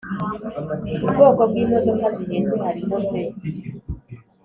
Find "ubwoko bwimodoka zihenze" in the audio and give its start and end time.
1.05-2.55